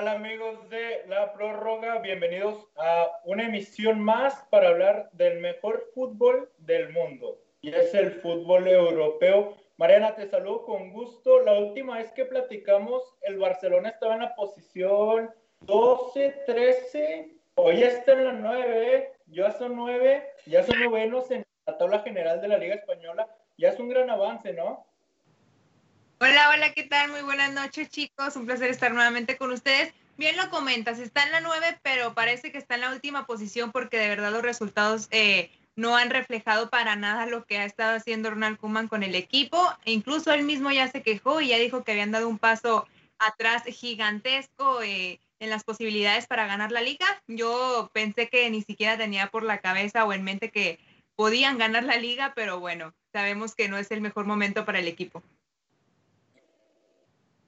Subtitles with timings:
[0.00, 1.98] ¿Qué tal amigos de la prórroga?
[1.98, 7.38] Bienvenidos a una emisión más para hablar del mejor fútbol del mundo.
[7.60, 9.58] Y es el fútbol europeo.
[9.76, 11.42] Mariana, te saludo con gusto.
[11.42, 15.34] La última vez que platicamos, el Barcelona estaba en la posición
[15.66, 17.34] 12, 13.
[17.56, 19.12] Hoy está en la 9.
[19.26, 20.32] Ya son 9.
[20.46, 23.28] Ya son novenos en la tabla general de la Liga Española.
[23.58, 24.86] Ya es un gran avance, ¿no?
[26.22, 27.10] Hola, hola, ¿qué tal?
[27.10, 28.36] Muy buenas noches, chicos.
[28.36, 29.94] Un placer estar nuevamente con ustedes.
[30.18, 33.72] Bien lo comentas, está en la 9, pero parece que está en la última posición
[33.72, 37.96] porque de verdad los resultados eh, no han reflejado para nada lo que ha estado
[37.96, 39.66] haciendo Ronald Koeman con el equipo.
[39.86, 42.86] E incluso él mismo ya se quejó y ya dijo que habían dado un paso
[43.18, 47.06] atrás gigantesco eh, en las posibilidades para ganar la liga.
[47.28, 50.80] Yo pensé que ni siquiera tenía por la cabeza o en mente que
[51.16, 54.86] podían ganar la liga, pero bueno, sabemos que no es el mejor momento para el
[54.86, 55.22] equipo.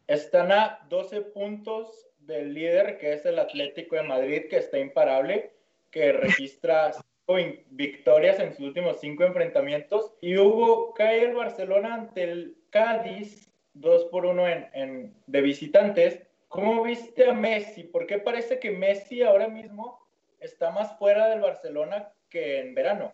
[0.06, 5.52] Están a 12 puntos del líder, que es el Atlético de Madrid, que está imparable,
[5.90, 6.92] que registra
[7.26, 10.12] cinco victorias en sus últimos cinco enfrentamientos.
[10.20, 16.20] Y hubo cae el Barcelona ante el Cádiz, 2 por 1 en, de visitantes.
[16.48, 17.84] ¿Cómo viste a Messi?
[17.84, 20.06] ¿Por qué parece que Messi ahora mismo
[20.40, 23.12] está más fuera del Barcelona que en verano?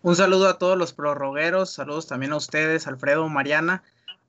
[0.00, 3.82] Un saludo a todos los prorrogueros, saludos también a ustedes, Alfredo, Mariana.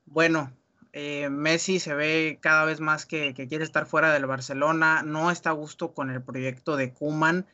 [0.05, 0.51] Bueno,
[0.91, 5.51] eh, Messi se ve cada vez más que, quiere estar fuera del Barcelona, no está
[5.51, 7.45] a gusto con el proyecto de Kuman,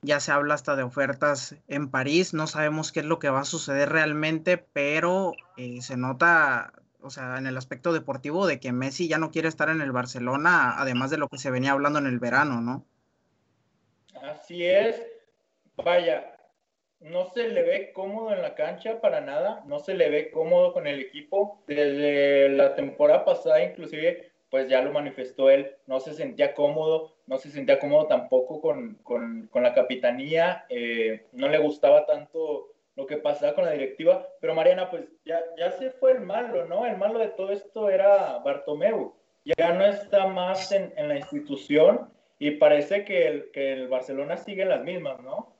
[0.00, 3.40] ya se habla hasta de ofertas en París, no sabemos qué es lo que va
[3.40, 8.72] a suceder realmente, pero eh, se nota, o sea, en el aspecto deportivo de que
[8.72, 11.98] Messi ya no quiere estar en el Barcelona, además de lo que se venía hablando
[11.98, 12.86] en el verano, ¿no?
[14.22, 15.02] Así es,
[15.76, 16.37] vaya,
[17.00, 20.72] no se le ve cómodo en la cancha para nada, no se le ve cómodo
[20.72, 21.62] con el equipo.
[21.66, 27.38] Desde la temporada pasada inclusive, pues ya lo manifestó él, no se sentía cómodo, no
[27.38, 33.06] se sentía cómodo tampoco con, con, con la capitanía, eh, no le gustaba tanto lo
[33.06, 36.84] que pasaba con la directiva, pero Mariana, pues ya, ya se fue el malo, ¿no?
[36.84, 39.14] El malo de todo esto era Bartomeu,
[39.44, 44.36] ya no está más en, en la institución y parece que el, que el Barcelona
[44.36, 45.57] sigue en las mismas, ¿no?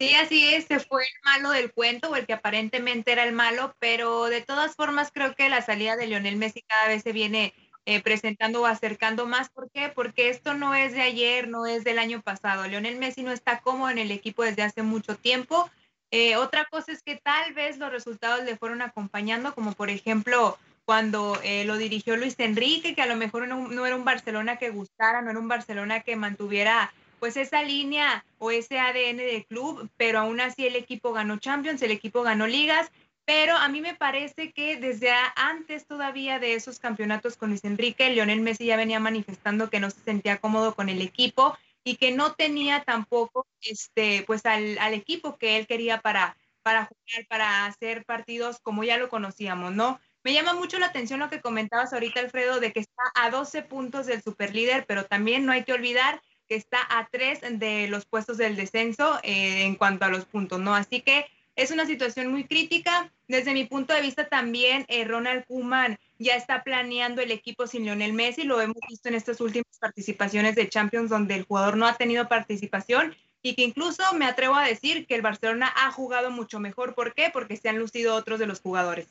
[0.00, 3.34] Sí, así es, se fue el malo del cuento o el que aparentemente era el
[3.34, 7.12] malo, pero de todas formas creo que la salida de Lionel Messi cada vez se
[7.12, 7.52] viene
[7.84, 9.50] eh, presentando o acercando más.
[9.50, 9.90] ¿Por qué?
[9.90, 12.66] Porque esto no es de ayer, no es del año pasado.
[12.66, 15.70] Lionel Messi no está cómodo en el equipo desde hace mucho tiempo.
[16.10, 20.56] Eh, otra cosa es que tal vez los resultados le fueron acompañando, como por ejemplo
[20.86, 24.70] cuando eh, lo dirigió Luis Enrique, que a lo mejor no era un Barcelona que
[24.70, 29.88] gustara, no era un Barcelona que mantuviera pues esa línea o ese ADN del club,
[29.96, 32.90] pero aún así el equipo ganó Champions, el equipo ganó ligas,
[33.24, 38.10] pero a mí me parece que desde antes todavía de esos campeonatos con Luis Enrique,
[38.10, 42.10] Lionel Messi ya venía manifestando que no se sentía cómodo con el equipo y que
[42.10, 47.66] no tenía tampoco este pues al, al equipo que él quería para para jugar, para
[47.66, 50.00] hacer partidos como ya lo conocíamos, ¿no?
[50.22, 53.62] Me llama mucho la atención lo que comentabas ahorita, Alfredo, de que está a 12
[53.62, 56.20] puntos del superlíder, pero también no hay que olvidar
[56.50, 60.58] que está a tres de los puestos del descenso eh, en cuanto a los puntos,
[60.58, 60.74] ¿no?
[60.74, 63.12] Así que es una situación muy crítica.
[63.28, 67.84] Desde mi punto de vista también, eh, Ronald Koeman ya está planeando el equipo sin
[67.84, 71.86] Lionel Messi, lo hemos visto en estas últimas participaciones de Champions donde el jugador no
[71.86, 76.32] ha tenido participación y que incluso me atrevo a decir que el Barcelona ha jugado
[76.32, 76.96] mucho mejor.
[76.96, 77.30] ¿Por qué?
[77.32, 79.06] Porque se han lucido otros de los jugadores.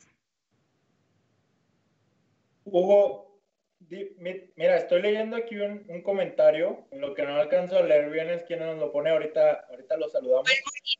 [2.66, 3.29] Hugo,
[4.56, 6.86] Mira, estoy leyendo aquí un, un, comentario.
[6.92, 9.66] Lo que no alcanzo a leer bien es quien nos lo pone ahorita.
[9.68, 10.48] Ahorita lo saludamos.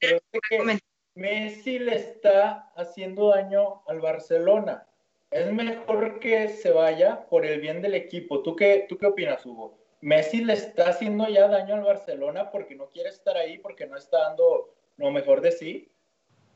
[0.00, 0.80] Pero es que
[1.14, 4.86] Messi le está haciendo daño al Barcelona.
[5.30, 8.42] Es mejor que se vaya por el bien del equipo.
[8.42, 9.78] ¿Tú qué, tú qué opinas, Hugo?
[10.00, 13.96] Messi le está haciendo ya daño al Barcelona porque no quiere estar ahí, porque no
[13.96, 15.92] está dando lo mejor de sí.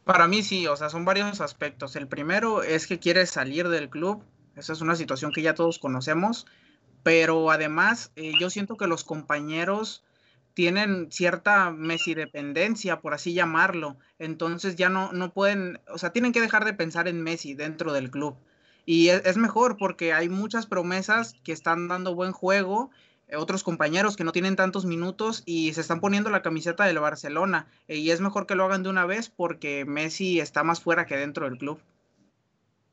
[0.05, 1.95] Para mí sí, o sea, son varios aspectos.
[1.95, 4.25] El primero es que quiere salir del club
[4.57, 6.47] esa es una situación que ya todos conocemos,
[7.03, 10.05] pero además eh, yo siento que los compañeros
[10.55, 16.33] tienen cierta Messi dependencia, por así llamarlo, entonces ya no, no pueden, o sea, tienen
[16.33, 18.37] que dejar de pensar en Messi dentro del club.
[18.87, 22.91] Y es, es mejor porque hay muchas promesas que están dando buen juego,
[23.29, 26.99] eh, otros compañeros que no tienen tantos minutos y se están poniendo la camiseta del
[26.99, 27.67] Barcelona.
[27.89, 31.07] Eh, y es mejor que lo hagan de una vez porque Messi está más fuera
[31.07, 31.81] que dentro del club.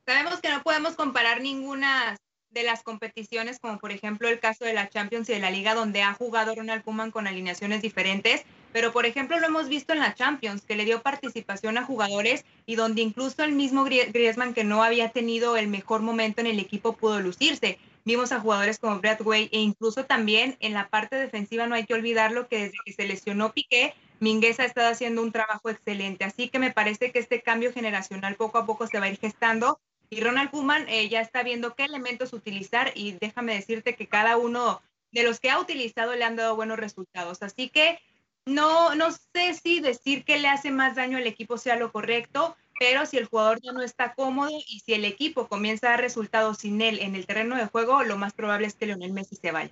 [0.06, 2.18] Sabemos que no podemos comparar ninguna
[2.50, 5.74] de las competiciones, como por ejemplo el caso de la Champions y de la Liga,
[5.74, 8.44] donde ha jugado Ronald Koeman con alineaciones diferentes,
[8.74, 12.46] pero por ejemplo lo hemos visto en la Champions, que le dio participación a jugadores
[12.66, 16.60] y donde incluso el mismo Griezmann, que no había tenido el mejor momento en el
[16.60, 17.80] equipo, pudo lucirse.
[18.04, 21.94] Vimos a jugadores como Bradway e incluso también en la parte defensiva no hay que
[21.94, 26.26] olvidarlo que desde que se lesionó Piqué, Minguez ha estado haciendo un trabajo excelente.
[26.26, 29.20] Así que me parece que este cambio generacional poco a poco se va a ir
[29.20, 29.80] gestando
[30.12, 34.36] y Ronald Koeman eh, ya está viendo qué elementos utilizar y déjame decirte que cada
[34.36, 34.82] uno
[35.12, 37.42] de los que ha utilizado le han dado buenos resultados.
[37.42, 37.98] Así que
[38.46, 42.58] no, no sé si decir que le hace más daño al equipo sea lo correcto,
[42.78, 46.58] pero si el jugador no está cómodo y si el equipo comienza a dar resultados
[46.58, 49.52] sin él en el terreno de juego, lo más probable es que Leonel Messi se
[49.52, 49.72] vaya.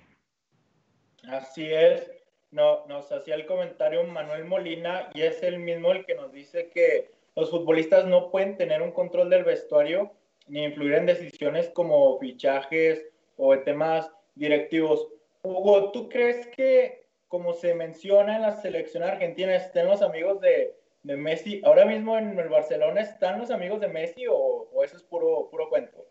[1.28, 2.10] Así es,
[2.50, 6.70] no, nos hacía el comentario Manuel Molina y es el mismo el que nos dice
[6.70, 10.12] que los futbolistas no pueden tener un control del vestuario
[10.50, 13.06] ni influir en decisiones como fichajes
[13.36, 15.08] o temas directivos.
[15.42, 20.76] Hugo, ¿tú crees que, como se menciona en la selección argentina, estén los amigos de,
[21.02, 21.62] Messi.
[21.64, 25.70] Ahora mismo en el Barcelona están los amigos de Messi o, eso es puro, puro
[25.70, 26.04] cuento.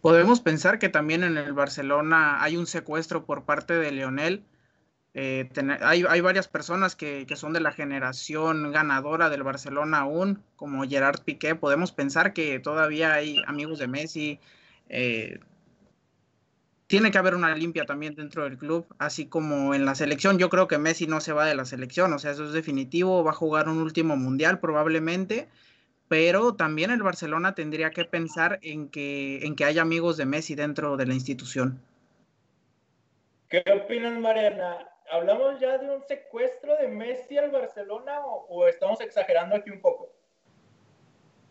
[0.00, 4.44] Podemos pensar que también en el Barcelona hay un secuestro por parte de Leonel.
[5.16, 5.48] Eh,
[5.80, 11.20] hay, varias personas que, que, son de la generación ganadora del Barcelona aún, como Gerard
[11.22, 11.54] Piqué.
[11.54, 14.40] Podemos pensar que todavía hay amigos de Messi.
[14.88, 15.38] Eh,
[16.88, 20.38] tiene que haber una limpia también dentro del club, así como en la selección.
[20.38, 23.22] Yo creo que Messi no se va de la selección, o sea, eso es definitivo,
[23.22, 25.48] va a jugar un último mundial probablemente,
[26.08, 30.56] pero también el Barcelona tendría que pensar en que, en que haya amigos de Messi
[30.56, 31.80] dentro de la institución.
[33.48, 34.93] ¿Qué opinas, Mariana?
[35.10, 40.10] ¿Hablamos ya de un secuestro de Messi al Barcelona o estamos exagerando aquí un poco?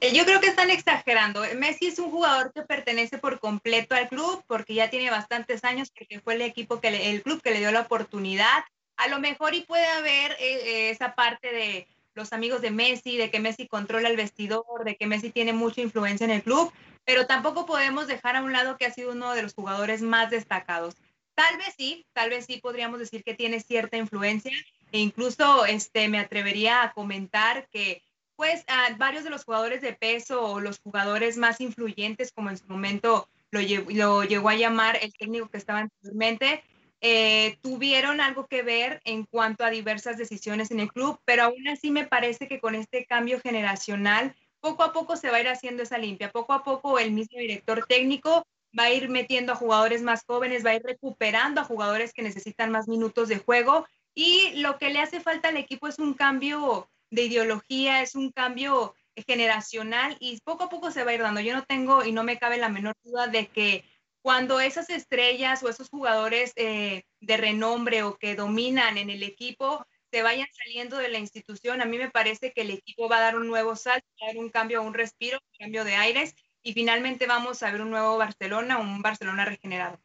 [0.03, 1.43] Eh, yo creo que están exagerando.
[1.55, 5.93] Messi es un jugador que pertenece por completo al club porque ya tiene bastantes años,
[5.97, 8.65] porque fue el equipo que el club que le dio la oportunidad.
[8.97, 13.15] A lo mejor y puede haber eh, eh, esa parte de los amigos de Messi,
[13.15, 16.73] de que Messi controla el vestidor, de que Messi tiene mucha influencia en el club,
[17.05, 20.29] pero tampoco podemos dejar a un lado que ha sido uno de los jugadores más
[20.29, 20.97] destacados.
[21.35, 24.53] Tal vez sí, tal vez sí podríamos decir que tiene cierta influencia.
[24.91, 28.03] E incluso este, me atrevería a comentar que
[28.35, 28.65] pues
[28.97, 33.29] varios de los jugadores de peso o los jugadores más influyentes, como en su momento
[33.51, 36.63] lo, lo llegó a llamar el técnico que estaba anteriormente,
[37.05, 41.67] eh, tuvieron algo que ver en cuanto a diversas decisiones en el club, pero aún
[41.67, 45.49] así me parece que con este cambio generacional, poco a poco se va a ir
[45.49, 48.47] haciendo esa limpia, poco a poco el mismo director técnico
[48.77, 52.23] va a ir metiendo a jugadores más jóvenes, va a ir recuperando a jugadores que
[52.23, 53.85] necesitan más minutos de juego
[54.15, 58.31] y lo que le hace falta al equipo es un cambio de ideología, es un
[58.31, 61.41] cambio generacional y poco a poco se va a ir dando.
[61.41, 63.85] Yo no tengo y no me cabe la menor duda de que
[64.21, 69.85] cuando esas estrellas o esos jugadores eh, de renombre o que dominan en el equipo
[70.11, 73.21] se vayan saliendo de la institución, a mí me parece que el equipo va a
[73.21, 76.35] dar un nuevo salto, va a dar un cambio, un respiro, un cambio de aires
[76.63, 79.99] y finalmente vamos a ver un nuevo Barcelona, un Barcelona regenerado.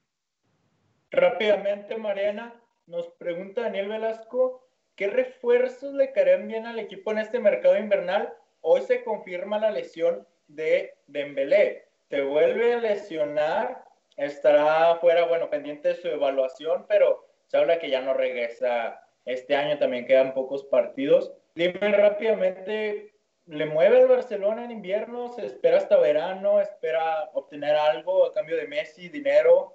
[1.11, 2.55] Rápidamente, Mariana,
[2.87, 4.69] nos pregunta Daniel Velasco,
[4.99, 8.35] ¿Qué refuerzos le caerían bien al equipo en este mercado invernal?
[8.63, 11.87] Hoy se confirma la lesión de Dembélé.
[12.11, 13.85] Se vuelve a lesionar,
[14.17, 19.55] estará fuera, bueno, pendiente de su evaluación, pero se habla que ya no regresa este
[19.55, 21.33] año, también quedan pocos partidos.
[21.55, 23.15] Dime rápidamente,
[23.49, 25.33] ¿le mueve al Barcelona en invierno?
[25.33, 26.61] ¿Se espera hasta verano?
[26.61, 29.75] ¿Espera obtener algo a cambio de Messi, dinero?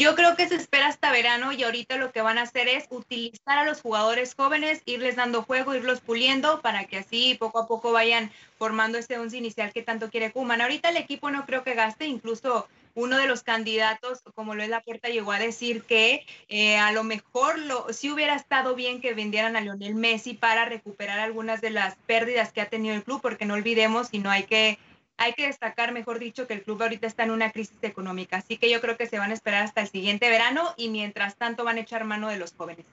[0.00, 2.86] Yo creo que se espera hasta verano y ahorita lo que van a hacer es
[2.90, 7.66] utilizar a los jugadores jóvenes, irles dando juego, irlos puliendo para que así poco a
[7.66, 10.60] poco vayan formando ese once inicial que tanto quiere Kuman.
[10.60, 14.68] Ahorita el equipo no creo que gaste, incluso uno de los candidatos, como lo es
[14.68, 19.00] la puerta, llegó a decir que eh, a lo mejor lo, sí hubiera estado bien
[19.00, 23.04] que vendieran a Lionel Messi para recuperar algunas de las pérdidas que ha tenido el
[23.04, 24.78] club, porque no olvidemos y no hay que
[25.20, 28.56] hay que destacar, mejor dicho, que el club ahorita está en una crisis económica, así
[28.56, 31.64] que yo creo que se van a esperar hasta el siguiente verano y mientras tanto
[31.64, 32.86] van a echar mano de los jóvenes.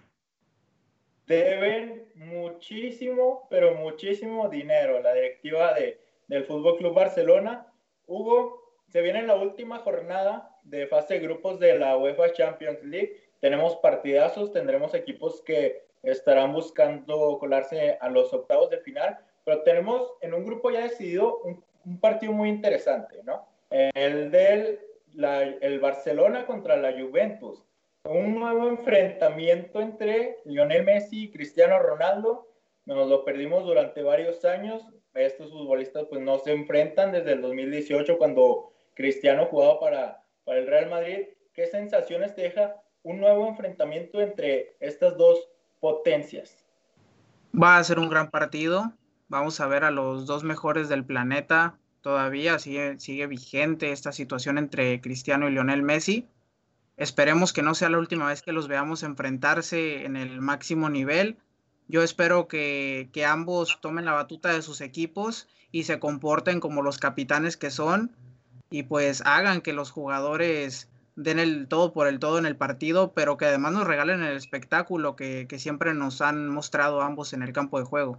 [1.27, 7.67] Deben muchísimo, pero muchísimo dinero la directiva de, del Fútbol Club Barcelona.
[8.07, 8.64] Hugo,
[8.95, 13.19] se viene la última jornada de fase de grupos de la UEFA Champions League.
[13.41, 20.13] Tenemos partidazos, tendremos equipos que estarán buscando colarse a los octavos de final, pero tenemos
[20.21, 23.47] en un grupo ya decidido un un partido muy interesante, ¿no?
[23.69, 24.79] El del
[25.61, 27.63] el Barcelona contra la Juventus.
[28.03, 32.49] Un nuevo enfrentamiento entre Lionel Messi y Cristiano Ronaldo.
[32.85, 34.85] Nos lo perdimos durante varios años.
[35.13, 40.67] Estos futbolistas pues no se enfrentan desde el 2018 cuando Cristiano jugaba para, para el
[40.67, 41.27] Real Madrid.
[41.53, 45.37] ¿Qué sensaciones deja un nuevo enfrentamiento entre estas dos
[45.79, 46.65] potencias?
[47.53, 48.93] Va a ser un gran partido.
[49.27, 54.57] Vamos a ver a los dos mejores del planeta, todavía sigue, sigue vigente esta situación
[54.57, 56.27] entre Cristiano y Lionel Messi.
[56.97, 61.37] Esperemos que no sea la última vez que los veamos enfrentarse en el máximo nivel.
[61.87, 66.83] Yo espero que, que ambos tomen la batuta de sus equipos y se comporten como
[66.83, 68.15] los capitanes que son
[68.75, 73.13] y pues hagan que los jugadores den el todo por el todo en el partido,
[73.13, 77.53] pero que además nos regalen el espectáculo que, siempre nos han mostrado ambos en el
[77.53, 78.17] campo de juego.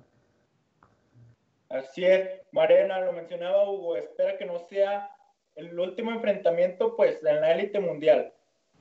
[1.68, 5.10] Así es, Marena lo mencionaba Hugo, espera que no sea
[5.56, 8.32] el último enfrentamiento pues en la élite mundial.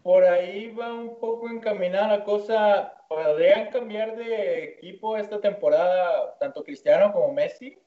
[0.01, 6.63] Por ahí va un poco encaminada la cosa, ¿podrían cambiar de equipo esta temporada tanto
[6.63, 7.77] Cristiano como Messi?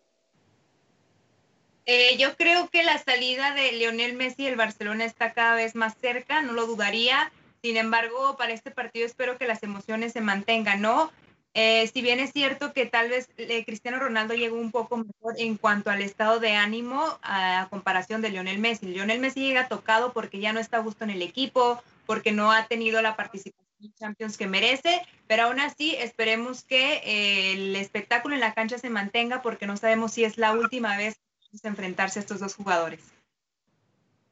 [1.91, 5.97] Eh, yo creo que la salida de Lionel Messi del Barcelona está cada vez más
[5.99, 7.33] cerca, no lo dudaría.
[7.63, 11.11] Sin embargo, para este partido espero que las emociones se mantengan, ¿no?
[11.55, 15.37] Eh, si bien es cierto que tal vez eh, Cristiano Ronaldo llegó un poco mejor
[15.39, 18.85] en cuanto al estado de ánimo a, comparación de Lionel Messi.
[18.85, 22.53] Lionel Messi llega tocado porque ya no está a gusto en el equipo, porque no
[22.53, 28.35] ha tenido la participación en Champions que merece, pero aún así esperemos que el espectáculo
[28.35, 31.19] en la cancha se mantenga porque no sabemos si es la última vez
[31.65, 33.01] enfrentarse a estos dos jugadores.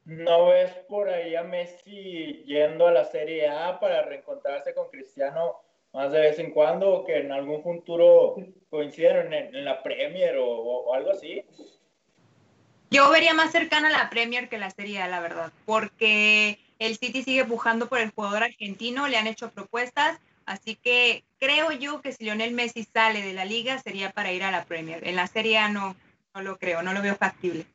[0.05, 5.57] ¿No ves por ahí a Messi yendo a la Serie A para reencontrarse con Cristiano
[5.93, 8.35] más de vez en cuando o que en algún futuro
[8.69, 11.43] coincidan en, la Premier o, algo así?
[12.89, 16.97] Yo vería más cercana a la Premier que la Serie A, la verdad, porque el
[16.97, 22.01] City sigue pujando por el jugador argentino, le han hecho propuestas, así que creo yo
[22.01, 25.05] que si Lionel Messi sale de la liga sería para ir a la Premier.
[25.05, 25.95] En la Serie A no,
[26.37, 27.65] no lo creo, no lo veo factible.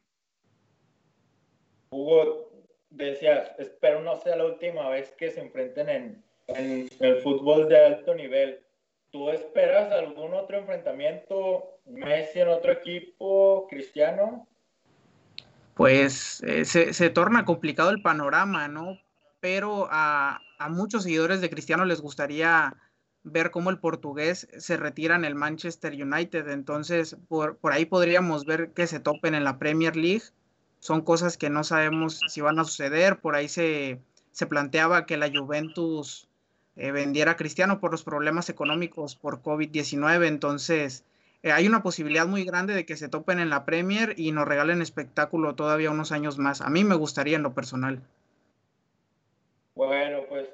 [1.90, 2.50] Hugo,
[2.90, 8.14] decías, espero no sea la última vez que se enfrenten en, el fútbol de alto
[8.14, 8.60] nivel.
[9.10, 11.80] ¿Tú esperas algún otro enfrentamiento?
[11.86, 13.66] ¿Messi en otro equipo?
[13.68, 14.46] ¿Cristiano?
[15.74, 18.98] Pues eh, se, torna complicado el panorama, ¿no?
[19.40, 22.76] Pero a, a muchos seguidores de Cristiano les gustaría
[23.24, 26.48] ver cómo el portugués se retira en el Manchester United.
[26.48, 30.24] Entonces, por, ahí podríamos ver que se topen en la Premier League.
[30.80, 33.20] Son cosas que no sabemos si van a suceder.
[33.20, 34.00] Por ahí se,
[34.48, 36.28] planteaba que la Juventus
[36.76, 40.26] eh, vendiera a Cristiano por los problemas económicos por COVID-19.
[40.26, 41.04] Entonces,
[41.44, 44.48] eh, hay una posibilidad muy grande de que se topen en la Premier y nos
[44.48, 46.60] regalen espectáculo todavía unos años más.
[46.60, 48.00] A mí me gustaría en lo personal.
[49.74, 50.48] Bueno, pues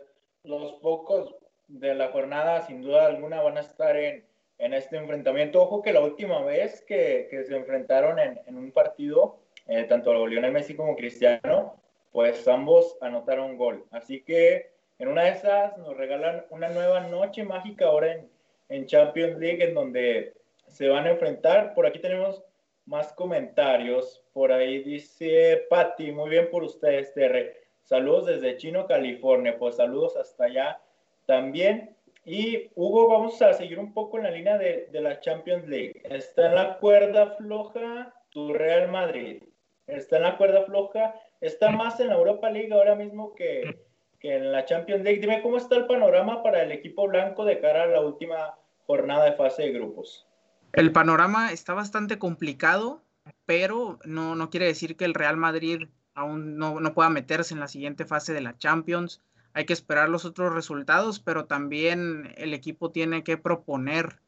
[0.45, 1.35] los pocos
[1.69, 4.25] de la jornada, sin duda alguna, van a estar en,
[4.59, 5.63] en este enfrentamiento.
[5.63, 10.27] Ojo que la última vez que, que se enfrentaron en, en un partido, eh, tanto
[10.27, 11.77] Lionel Messi como Cristiano,
[12.11, 13.85] pues ambos anotaron gol.
[13.91, 18.29] Así que en una de esas nos regalan una nueva noche mágica ahora en,
[18.71, 20.35] en Champions League, en donde
[20.67, 21.75] se van a enfrentar.
[21.75, 22.43] Por aquí tenemos
[22.87, 24.25] más comentarios.
[24.33, 27.55] Por ahí dice Patti, muy bien por ustedes, TR.
[27.83, 29.59] Saludos desde Chino, California.
[29.59, 30.81] Pues saludos hasta allá
[31.29, 31.95] también.
[32.25, 36.03] Y Hugo, vamos a seguir un poco en la línea de, la Champions League.
[36.05, 39.43] Está en la cuerda floja tu Real Madrid.
[39.87, 41.15] Está en la cuerda floja.
[41.41, 43.79] Está más en la Europa League ahora mismo que,
[44.19, 45.21] que en la Champions League.
[45.21, 49.27] Dime cómo está el panorama para el equipo blanco de cara a la última jornada
[49.27, 50.27] de fase de grupos.
[50.73, 53.03] El panorama está bastante complicado,
[53.47, 57.61] pero no, no quiere decir que el Real Madrid aún no, no pueda meterse en
[57.61, 59.23] la siguiente fase de la Champions
[59.59, 64.21] hay que esperar los otros resultados, pero también el equipo tiene que proponer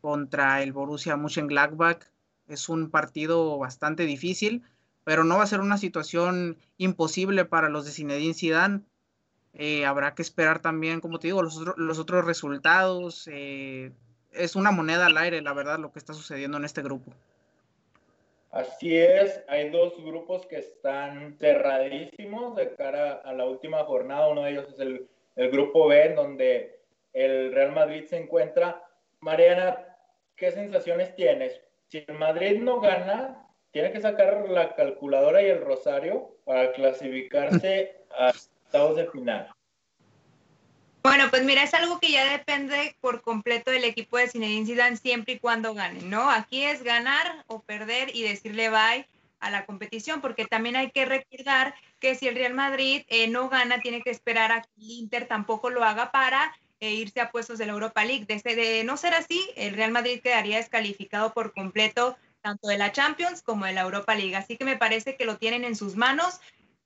[0.00, 2.04] contra el Borussia Mönchengladbach.
[2.46, 4.62] Es un partido bastante difícil,
[5.02, 8.82] pero no va a ser una situación imposible para los de Zinedine Zidane.
[9.52, 13.28] Eh, habrá que esperar también, como te digo, los, los otros resultados.
[13.32, 13.90] Eh,
[14.30, 17.12] es una moneda al aire, la verdad, lo que está sucediendo en este grupo.
[18.50, 24.28] Así es, hay dos grupos que están cerradísimos de cara a la última jornada.
[24.28, 25.08] Uno de ellos es el,
[25.50, 26.80] grupo B, en donde
[27.12, 28.82] el Real Madrid se encuentra.
[29.20, 29.96] Mariana,
[30.34, 31.60] ¿qué sensaciones tienes?
[31.88, 37.96] Si el Madrid no gana, tiene que sacar la calculadora y el rosario para clasificarse
[38.18, 39.48] a estados de final.
[41.08, 44.96] Bueno, pues mira, es algo que ya depende por completo del equipo de Zinedine Zidane
[44.98, 46.28] siempre y cuando gane, ¿no?
[46.28, 49.06] Aquí es ganar o perder y decirle bye
[49.40, 53.48] a la competición, porque también hay que recordar que si el Real Madrid eh, no
[53.48, 57.30] gana, tiene que esperar a que el Inter tampoco lo haga para eh, irse a
[57.30, 58.26] puestos de la Europa League.
[58.28, 62.92] Desde de no ser así, el Real Madrid quedaría descalificado por completo tanto de la
[62.92, 64.36] Champions como de la Europa League.
[64.36, 66.40] Así que me parece que lo tienen en sus manos.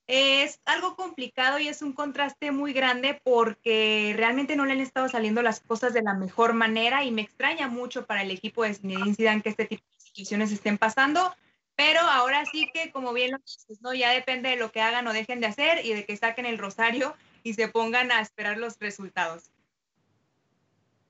[0.08, 5.08] Es algo complicado y es un contraste muy grande porque realmente no le han estado
[5.08, 8.74] saliendo las cosas de la mejor manera y me extraña mucho para el equipo de
[8.74, 11.32] Zinedine Zidane que este tipo de situaciones estén pasando,
[11.74, 13.94] Pero ahora sí que, como bien lo dices, ¿no?
[13.94, 16.58] Ya depende de lo que hagan o dejen de hacer y de que saquen el
[16.58, 19.50] rosario y se pongan a esperar los resultados.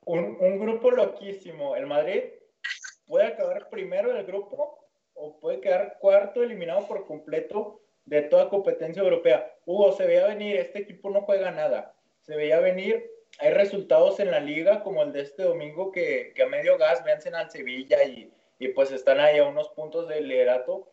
[0.05, 1.77] Un, un grupo loquísimo.
[1.77, 2.23] El Madrid
[3.07, 9.03] puede acabar primero del grupo o puede quedar cuarto eliminado por completo de toda competencia
[9.03, 9.55] europea.
[9.65, 11.95] Hugo, se veía venir, este equipo no juega nada.
[12.21, 16.43] Se veía venir, hay resultados en la liga como el de este domingo que, que
[16.43, 20.21] a medio gas vencen al Sevilla y, y, pues están ahí a unos puntos de
[20.21, 20.89] liderato.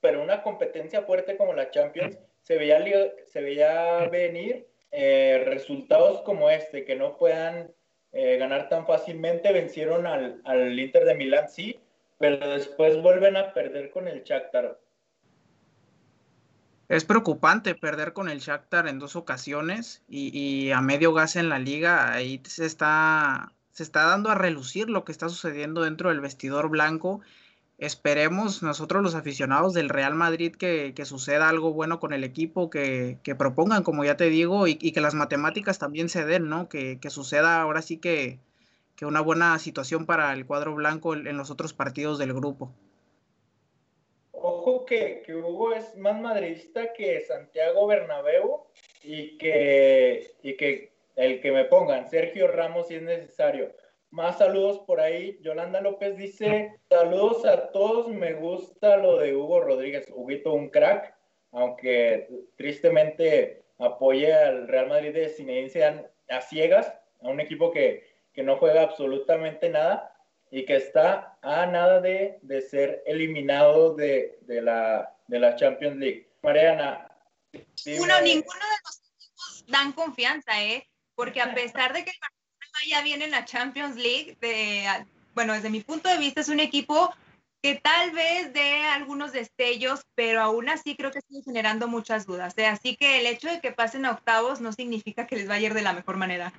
[0.00, 2.82] Pero una competencia fuerte como la Champions, se veía,
[3.24, 7.72] se veía venir eh, resultados como este, que no puedan
[8.12, 9.52] eh, ganar tan fácilmente.
[9.52, 11.80] Vencieron al, al Inter de Milán, sí,
[12.18, 14.78] pero después vuelven a perder con el Shakhtar.
[16.88, 21.58] Es preocupante perder con el Shakhtar en dos ocasiones y, a medio gas en la
[21.58, 22.12] liga.
[22.12, 26.70] Ahí se está, se está dando a relucir lo que está sucediendo dentro del vestidor
[26.70, 27.20] blanco.
[27.76, 33.18] Esperemos nosotros los aficionados del Real Madrid que, suceda algo bueno con el equipo, que,
[33.38, 36.70] propongan, como ya te digo, y, que las matemáticas también se den, ¿no?
[36.70, 38.40] Que, suceda ahora sí que,
[38.96, 42.72] que una buena situación para el cuadro blanco en los otros partidos del grupo.
[44.88, 48.64] Que, que, Hugo es más madridista que Santiago Bernabéu
[49.02, 53.74] y que, y que el que me pongan, Sergio Ramos si es necesario.
[54.10, 55.38] Más saludos por ahí.
[55.42, 60.06] Yolanda López dice, saludos a todos, me gusta lo de Hugo Rodríguez.
[60.14, 61.14] Huguito, un crack,
[61.52, 68.42] aunque tristemente apoye al Real Madrid de Zinedine a ciegas, a un equipo que, que
[68.42, 70.17] no juega absolutamente nada
[70.50, 75.96] y que está a nada de, de ser eliminado de, de, la, de la Champions
[75.96, 76.28] League.
[76.42, 77.08] Mariana.
[77.52, 80.88] Uno, ninguno de los equipos dan confianza, ¿eh?
[81.14, 84.36] Porque a pesar de que el Barcelona ya viene en la Champions League,
[85.34, 87.12] bueno, desde mi punto de vista es un equipo
[87.60, 92.56] que tal vez dé algunos destellos, pero aún así creo que sigue generando muchas dudas.
[92.56, 92.66] ¿eh?
[92.66, 95.70] Así que el hecho de que pasen a octavos no significa que les vaya a
[95.70, 96.52] ir de la mejor manera.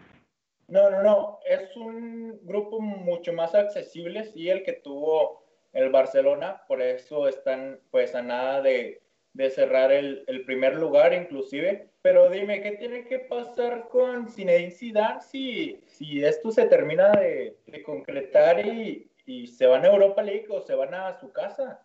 [0.69, 1.39] No, no, no.
[1.45, 6.63] Es un grupo mucho más accesible, sí, el que tuvo el Barcelona.
[6.67, 9.01] Por eso están, pues, a nada de,
[9.49, 11.89] cerrar el, primer lugar, inclusive.
[12.01, 18.65] Pero dime, ¿qué tiene que pasar con Zinedine si, si esto se termina de, concretar
[18.65, 21.81] y, y se van a Europa League o se van a su casa?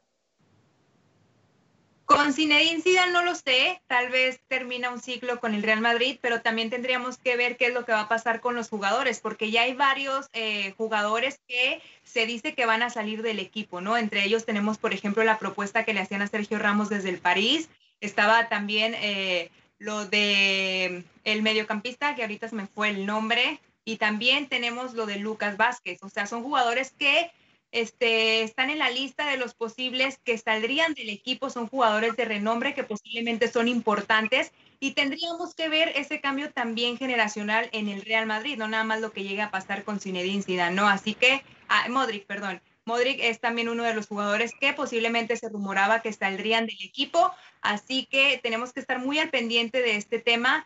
[2.15, 6.17] Con Zinedine Zidane no lo sé, tal vez termina un ciclo con el Real Madrid,
[6.23, 9.19] pero también tendríamos que ver qué es lo que va a pasar con los jugadores,
[9.19, 13.81] porque ya hay varios eh, jugadores que se dice que van a salir del equipo,
[13.81, 13.97] ¿no?
[13.97, 17.19] Entre ellos tenemos, por ejemplo, la propuesta que le hacían a Sergio Ramos desde el
[17.19, 17.69] París,
[18.01, 19.51] estaba también eh,
[19.81, 25.07] lo de el mediocampista, que ahorita se me fue el nombre, y también tenemos lo
[25.07, 27.33] de Lucas Vázquez, o sea, son jugadores que
[27.75, 32.25] este, están en la lista de los posibles que saldrían del equipo, son jugadores de
[32.25, 38.03] renombre que posiblemente son importantes y tendríamos que ver ese cambio también generacional en el
[38.03, 40.89] Real Madrid, no nada más lo que llega a pasar con Zinedine Zidane, ¿no?
[40.89, 45.49] Así que, ah, Modric, perdón, Modric es también uno de los jugadores que posiblemente se
[45.49, 50.21] rumoraba que saldrían del equipo, así que tenemos que estar muy al pendiente de este
[50.21, 50.65] tema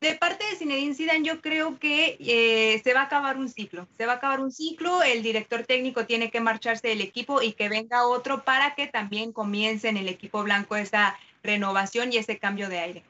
[0.00, 3.88] de parte de Zinedine Zidane, yo creo que eh, se va a acabar un ciclo.
[3.96, 7.52] Se va a acabar un ciclo, el director técnico tiene que marcharse del equipo y
[7.52, 12.38] que venga otro para que también comience en el equipo blanco esa renovación y ese
[12.38, 13.02] cambio de aire.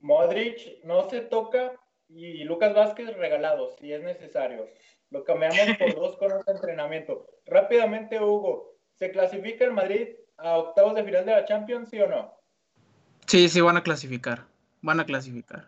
[0.00, 1.72] Modric no se toca
[2.08, 4.68] y Lucas Vázquez regalado, si es necesario.
[5.10, 7.26] Lo cambiamos por dos con de entrenamiento.
[7.44, 12.08] Rápidamente, Hugo, ¿se clasifica el Madrid a octavos de final de la Champions, sí o
[12.08, 12.34] no?
[13.26, 14.49] Sí, sí van a clasificar
[14.82, 15.66] van a clasificar.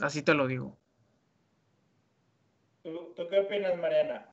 [0.00, 0.76] Así te lo digo.
[2.82, 4.26] ¿Tú, qué opinas, Mariana?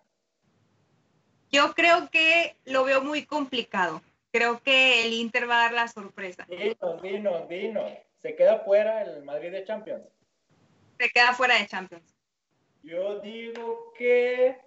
[1.51, 4.01] Yo creo que lo veo muy complicado.
[4.31, 6.45] Creo que el Inter va a dar la sorpresa.
[6.47, 7.91] Dinos, dinos, dinos.
[8.17, 10.03] ¿Se queda fuera el Madrid de Champions?
[10.99, 12.15] Se queda fuera de Champions.
[12.83, 14.57] Yo digo que...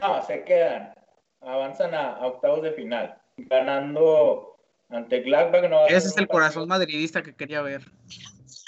[0.00, 0.94] No, se quedan.
[1.40, 3.20] Avanzan a octavos de final.
[3.36, 4.55] Ganando
[4.88, 5.86] ante Gladbach no.
[5.86, 7.82] Ese es el corazón madridista que quería ver.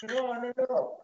[0.08, 0.98] No, no, no.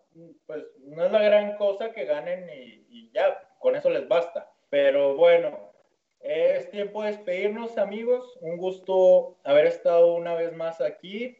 [0.46, 4.50] Pues no es la gran cosa que ganen y, ya, con eso les basta.
[4.70, 5.72] Pero bueno,
[6.20, 8.36] es tiempo de despedirnos, amigos.
[8.40, 11.38] Un gusto haber estado una vez más aquí.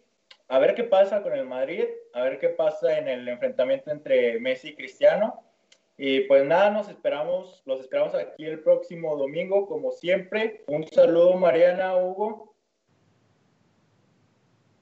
[0.49, 4.39] A ver qué pasa con el Madrid, a ver qué pasa en el enfrentamiento entre
[4.41, 5.43] Messi y Cristiano.
[5.97, 10.65] Y pues nada, nos esperamos, los esperamos aquí el próximo domingo, como siempre.
[10.67, 12.54] Un saludo, Mariana, Hugo.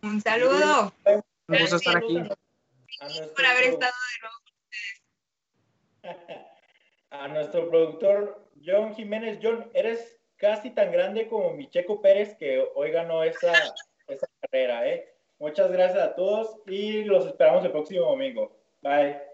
[0.02, 0.92] Un saludo.
[1.46, 2.18] Me gusta estar aquí.
[2.18, 4.54] por haber estado de nuevo con
[6.10, 6.46] ustedes.
[7.10, 9.38] A nuestro productor John Jiménez.
[9.42, 13.52] John, ¿eres casi tan grande como Micheco Pérez, que hoy ganó esa,
[14.08, 14.88] esa carrera.
[14.88, 15.08] ¿eh?
[15.38, 18.58] Muchas gracias a todos y los esperamos el próximo domingo.
[18.82, 19.31] Bye.